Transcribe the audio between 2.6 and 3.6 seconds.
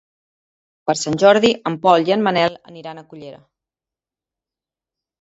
iran a Cullera.